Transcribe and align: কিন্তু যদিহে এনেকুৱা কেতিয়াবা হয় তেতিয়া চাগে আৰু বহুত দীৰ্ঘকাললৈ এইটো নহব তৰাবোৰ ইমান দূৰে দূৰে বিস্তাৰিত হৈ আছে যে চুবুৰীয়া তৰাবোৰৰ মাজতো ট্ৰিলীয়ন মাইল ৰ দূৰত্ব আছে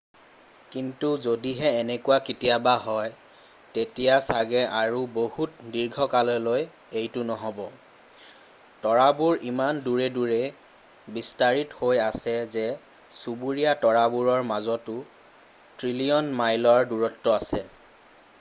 কিন্তু 0.73 1.09
যদিহে 1.25 1.67
এনেকুৱা 1.81 2.15
কেতিয়াবা 2.27 2.73
হয় 2.85 3.11
তেতিয়া 3.73 4.15
চাগে 4.27 4.63
আৰু 4.77 5.01
বহুত 5.17 5.67
দীৰ্ঘকাললৈ 5.75 6.65
এইটো 7.01 7.25
নহব 7.31 7.61
তৰাবোৰ 8.87 9.45
ইমান 9.51 9.81
দূৰে 9.89 10.07
দূৰে 10.17 10.39
বিস্তাৰিত 11.19 11.79
হৈ 11.83 12.01
আছে 12.09 12.33
যে 12.57 12.67
চুবুৰীয়া 13.19 13.75
তৰাবোৰৰ 13.85 14.43
মাজতো 14.53 14.97
ট্ৰিলীয়ন 15.11 16.33
মাইল 16.43 16.71
ৰ 16.77 16.89
দূৰত্ব 16.95 17.37
আছে 17.41 17.61